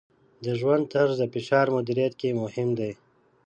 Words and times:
د 0.43 0.45
ژوند 0.59 0.83
طرز 0.93 1.15
د 1.19 1.23
فشار 1.33 1.65
مدیریت 1.75 2.13
کې 2.21 2.37
مهم 2.41 2.69
دی. 2.79 2.91